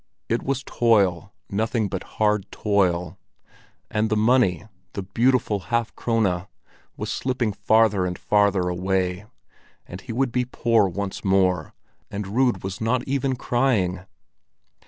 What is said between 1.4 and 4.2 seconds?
nothing but hard toil. And the